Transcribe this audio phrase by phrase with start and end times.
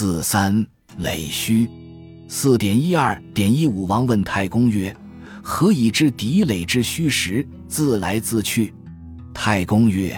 [0.00, 0.64] 四三
[0.98, 1.68] 垒虚。
[2.28, 3.84] 四点一二点一五。
[3.86, 4.96] 王问太公曰
[5.42, 8.72] ：“何以知敌垒之虚实，自来自去？”
[9.34, 10.16] 太公曰：“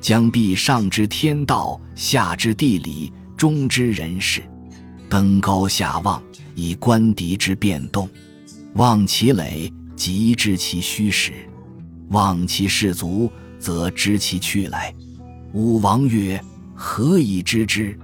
[0.00, 4.44] 将必上知天道，下知地理，中知人事。
[5.08, 6.22] 登高下望，
[6.54, 8.08] 以观敌之变动。
[8.74, 11.32] 望其垒，即知其虚实；
[12.10, 14.94] 望其士卒，则知其去来。”
[15.52, 16.40] 武王曰
[16.76, 17.98] ：“何以知之？”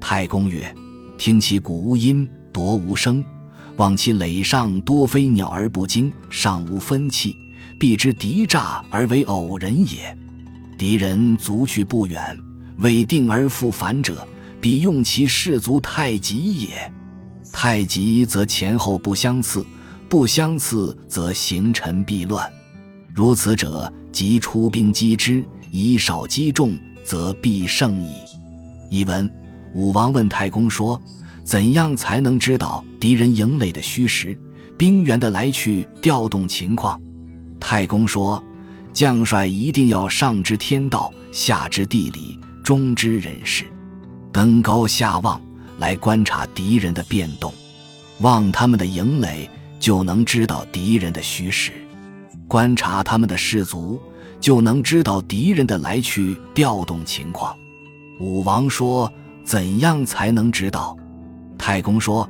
[0.00, 0.74] 太公曰
[1.18, 3.24] ：“听其鼓无音。”夺无声，
[3.76, 7.36] 望其垒上多飞鸟而不惊，上无分气，
[7.78, 10.18] 必知敌诈而为偶人也。
[10.76, 12.36] 敌人卒去不远，
[12.78, 14.26] 未定而复返者，
[14.60, 16.92] 必用其士卒太急也。
[17.52, 19.64] 太急则前后不相次，
[20.08, 22.50] 不相次则行臣必乱。
[23.14, 28.10] 如此者，即出兵击之，以少击众，则必胜矣。
[28.90, 29.30] 译文：
[29.74, 31.00] 武王问太公说。
[31.42, 34.38] 怎样才能知道敌人营垒的虚实、
[34.78, 37.00] 兵员的来去、调动情况？
[37.58, 38.40] 太公说
[38.92, 43.64] ：“将帅一定要上知天道，下知地理，中知人事，
[44.30, 45.40] 登高下望
[45.78, 47.52] 来观察敌人的变动，
[48.20, 49.50] 望他们的营垒，
[49.80, 51.72] 就能知道敌人的虚实；
[52.46, 54.00] 观察他们的士卒，
[54.38, 57.56] 就能知道敌人的来去、调动情况。”
[58.20, 59.12] 武王说
[59.50, 60.96] ：“怎样才能知道？”
[61.58, 62.28] 太公说：“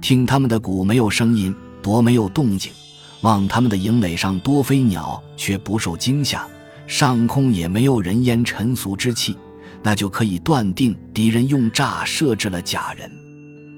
[0.00, 2.72] 听他们的鼓没有声音，夺没有动静；
[3.20, 6.46] 望他们的营垒上多飞鸟，却不受惊吓，
[6.86, 9.36] 上空也没有人烟尘俗之气，
[9.82, 13.12] 那就可以断定敌人用诈设置了假人。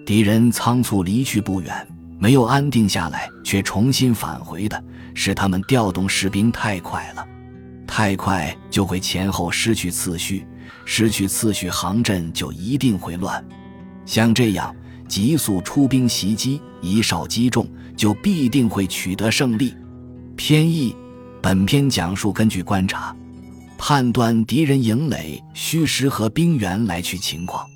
[0.07, 1.89] 敌人仓促离去不远，
[2.21, 4.81] 没有安定下来，却重新返回的，
[5.15, 7.27] 是他们调动士兵太快了。
[7.89, 10.47] 太快就会前后失去次序，
[10.85, 13.45] 失去次序，行阵就一定会乱。
[14.07, 14.75] 像这样。”
[15.07, 19.75] 急速出兵袭击，以少击众，就必定会取得胜利。
[20.35, 20.97] 偏义，
[21.43, 23.15] 本篇讲述根据观察，
[23.77, 27.69] 判断敌人营垒虚实和兵员来去情况。